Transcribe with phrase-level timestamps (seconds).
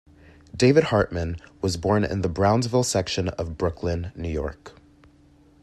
[0.55, 4.73] David Hartman was born in the Brownsville section of Brooklyn, New York.